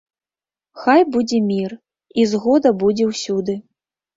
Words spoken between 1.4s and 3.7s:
мір, і згода будзе ўсюды.